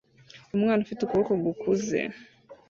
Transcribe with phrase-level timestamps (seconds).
[0.55, 1.99] Umwana ufite ukuboko gukuze